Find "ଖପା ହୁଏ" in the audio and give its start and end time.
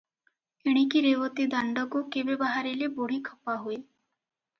3.29-3.79